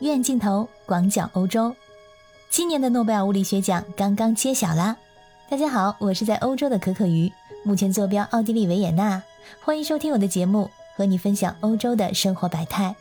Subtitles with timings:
[0.00, 1.74] 远镜头广角欧洲，
[2.50, 4.96] 今年的诺贝尔物理学奖刚刚揭晓啦！
[5.50, 7.32] 大家好，我是在欧洲的可可鱼，
[7.64, 9.20] 目前坐标奥地利维也纳，
[9.60, 12.94] 欢迎收听我的节目，和你分享欧洲的生活百态。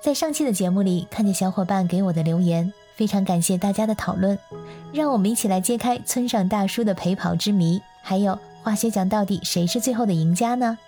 [0.00, 4.38] 在上期的节目里，看见小伙伴给我的留言，非常感谢大家的讨论，
[4.92, 10.78] 让我们一起来揭开村上大叔的陪跑之谜，还有化学奖到底谁是最后的赢家呢？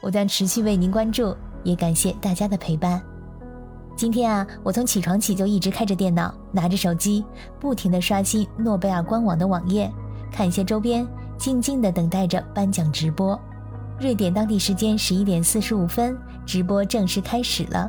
[0.00, 3.11] 我将持续为您关注，也感谢大家的陪伴。
[3.94, 7.24] 今天啊，我从起床起就一直开着电脑，拿着手机，
[7.60, 9.90] 不停地刷新诺贝尔官网的网页，
[10.32, 11.06] 看一些周边，
[11.38, 13.38] 静静地等待着颁奖直播。
[14.00, 17.88] 瑞典当地时间十一点四十五分，直播正式开始了。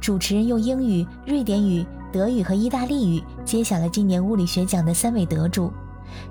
[0.00, 5.72] 主持人用英语、瑞典语、德语和意大利语揭晓了今年物理学奖的三位得主，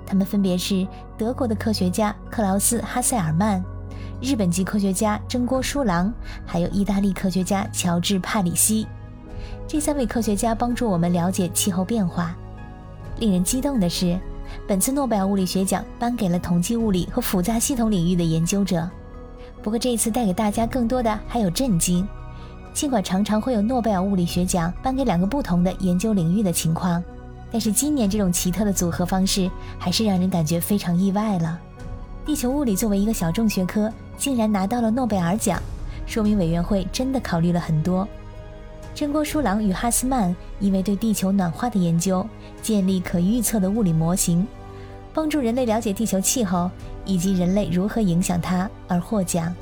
[0.06, 0.86] 他们分别是
[1.18, 3.64] 德国的科学家克劳斯·哈塞尔曼。
[4.24, 6.10] 日本籍科学家真锅书郎，
[6.46, 8.86] 还有意大利科学家乔治帕里西，
[9.68, 12.34] 这三位科学家帮助我们了解气候变化。
[13.18, 14.18] 令人激动的是，
[14.66, 18.88] 本次诺贝尔物理学奖颁给了统计物理和复杂系统领域的研究者。
[19.62, 22.08] 不过，这一次带给大家更多的还有震惊。
[22.72, 27.04] 尽管常常会有诺贝尔物理学奖颁给两个不同的研究领域的情况，
[27.52, 31.60] 但是今年这种奇特的组合方式还是让人感觉非常意外了。
[32.24, 33.92] 地球物理作为一个小众学科。
[34.16, 35.60] 竟然拿到了诺贝尔奖，
[36.06, 38.06] 说明委员会真的考虑了很多。
[38.94, 42.24] 真锅书郎与哈斯曼因为对地球暖化的研究，
[42.62, 44.46] 建立可预测的物理模型，
[45.12, 46.70] 帮助人类了解地球气候
[47.04, 49.52] 以及人类如何影响它而获奖。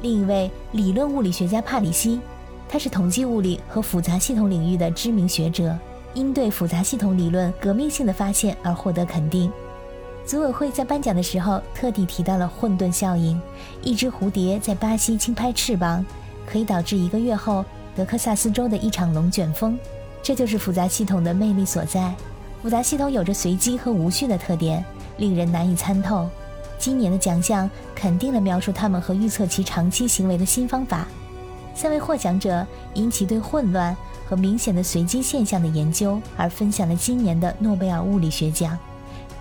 [0.00, 2.18] 另一位理论物理学家帕里西，
[2.66, 5.76] 他是统计物理和复杂系统领域的知名学者，
[6.14, 9.52] 因对复杂系统理论革命性的发现而获得肯定。
[10.28, 13.40] 组委会在颁奖的时候特地提到了混沌效应。
[13.82, 16.04] 一只蝴蝶在巴西轻拍翅膀，
[16.44, 17.64] 可以导致一个月后
[17.96, 19.78] 德克萨斯州的一场龙卷风。
[20.22, 22.14] 这就是复杂系统的魅力所在。
[22.62, 24.84] 复杂系统有着随机和无序的特点，
[25.16, 26.28] 令人难以参透。
[26.78, 31.08] 今年的奖项肯定了描述他们和预测其长期行为的新方法。
[31.74, 33.96] 三位获奖者因其对混乱
[34.28, 38.78] 和明显的随机现象的研究而分享了今年的诺贝尔物理学奖。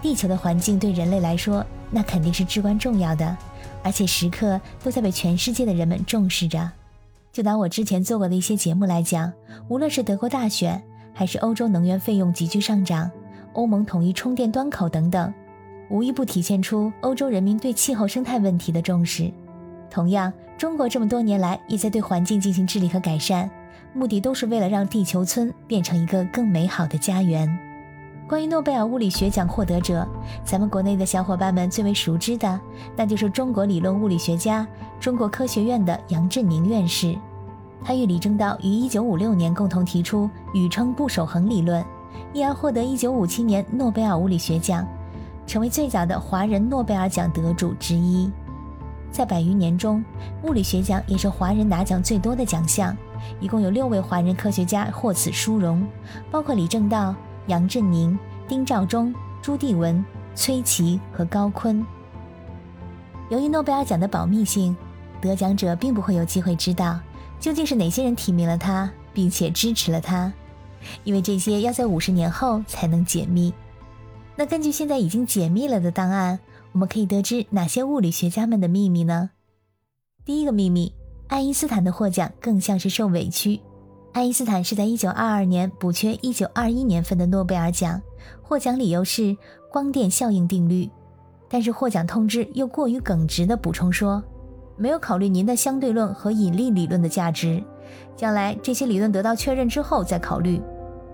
[0.01, 3.35] 地球的环境对人类来说，那肯定是至关重要的，
[3.83, 6.71] 而且时刻都在被全世界的人们重视着。
[7.33, 9.31] 就拿我之前做过的一些节目来讲，
[9.67, 10.81] 无论是德国大选，
[11.13, 13.11] 还是欧洲能源费用急剧上涨，
[13.53, 15.33] 欧盟统一充电端口等等，
[15.89, 19.31] 无一不体现出欧洲人民对气候生态问题的重视。
[19.89, 23.49] 同样，中国这么多年来也在对环境进行治理和改善，
[23.93, 27.66] 目的都是为了让地球村变成一个更美好的家园。
[28.27, 30.05] 关于诺贝尔物理学奖获得者，
[30.43, 32.59] 咱们国内的小伙伴们最为熟知的，
[32.93, 34.67] 那就是中国理论物理学家、
[34.99, 37.17] 中国科学院的杨振宁院士。
[37.85, 41.81] 他与李政道于1956年共同提出宇称不守恒理论，
[42.33, 44.85] 因而获得1957年诺贝尔物理学奖，
[45.45, 48.29] 成为最早的华人诺贝尔奖得主之一。
[49.09, 50.03] 在百余年中，
[50.43, 52.93] 物理学奖也是华人拿奖最多的奖项，
[53.39, 55.87] 一共有六位华人科学家获此殊荣，
[56.29, 57.15] 包括李政道。
[57.47, 60.03] 杨振宁、丁肇中、朱棣文、
[60.35, 61.83] 崔琦和高锟。
[63.29, 64.75] 由于诺贝尔奖的保密性，
[65.19, 66.99] 得奖者并不会有机会知道
[67.39, 70.31] 究竟是哪些人提名了他，并且支持了他，
[71.03, 73.53] 因为这些要在五十年后才能解密。
[74.35, 76.39] 那根据现在已经解密了的档案，
[76.71, 79.31] 我们可以得知哪些物理学家们的秘密呢？
[80.23, 80.93] 第一个秘密，
[81.27, 83.59] 爱因斯坦的获奖更像是受委屈。
[84.17, 88.01] 爱因斯坦是在1922年补缺1921年份的诺贝尔奖，
[88.41, 89.37] 获奖理由是
[89.71, 90.89] 光电效应定律，
[91.47, 94.23] 但是获奖通知又过于耿直地补充说，
[94.75, 97.63] 没有考虑您的相对论和引力理论的价值，
[98.15, 100.59] 将来这些理论得到确认之后再考虑。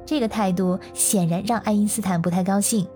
[0.06, 2.88] 这个态度显然让爱因斯坦不太高兴，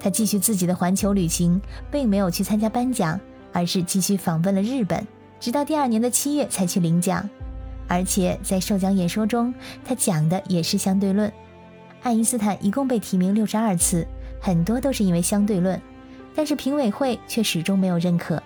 [0.00, 1.62] 他继续自己的环球旅行，
[1.92, 3.20] 并没有去参加颁奖，
[3.52, 5.06] 而是继续访问了日本，
[5.38, 7.30] 直到第二年的七月才去领奖。
[7.88, 9.52] 而且在授奖演说中，
[9.84, 11.32] 他讲的也是相对论。
[12.02, 14.06] 爱因斯坦一共被提名六十二次，
[14.40, 15.80] 很多都是因为相对论，
[16.34, 18.40] 但是评委会却始终没有认可。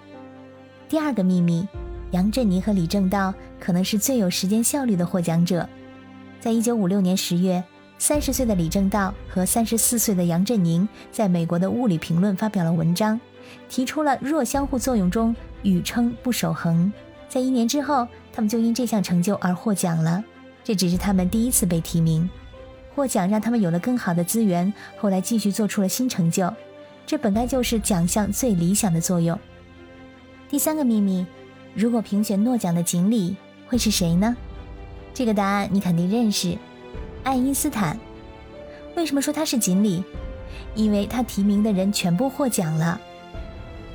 [0.89, 1.69] 第二个秘密，
[2.13, 5.69] 杨振宁和李政道可能是最有时间效率的获奖者。
[6.41, 7.63] 在一九五六年十月，
[7.99, 13.21] 三十岁的李政道和三十四岁的杨振宁在美国的《物理评论》发表了文章，
[13.69, 16.93] 提出了弱相互作用中宇称不守恒。
[17.29, 20.23] 在一年之后，他们就因这项成就而获奖了。
[20.65, 22.29] 这只是他们第一次被提名，
[22.95, 26.53] 获奖让他们有了更好的资源，后来继续做出了新成就。
[27.05, 29.39] 这本该就是奖项最理想的作用。
[30.49, 31.27] 第三个秘密，
[31.75, 33.37] 如果评选诺奖的锦鲤
[33.67, 34.37] 会是谁呢？
[35.13, 36.57] 这个答案你肯定认识，
[37.25, 37.99] 爱因斯坦。
[38.95, 40.03] 为什么说他是锦鲤？
[40.75, 43.01] 因为他提名的人全部获奖了。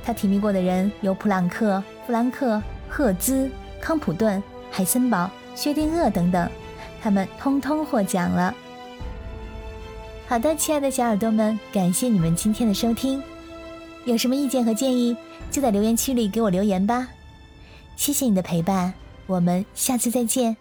[0.04, 6.50] 他提名过的人有普朗克、弗兰克、赫兹、康普顿、海森堡、薛定谔等等，
[7.00, 8.54] 他们通通获奖了。
[10.26, 13.22] 好的，亲爱的小耳朵们，感谢你们今天的收听。
[14.04, 15.16] 有什么意见和建议，
[15.50, 17.08] 就在留言区里给我留言吧。
[17.96, 18.92] 谢谢你的陪伴，
[19.26, 20.56] 我们下次再见。